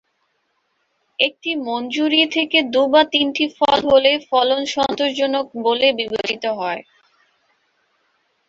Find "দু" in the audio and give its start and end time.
2.73-2.83